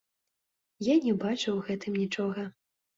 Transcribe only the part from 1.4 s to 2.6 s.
ў гэтым нічога.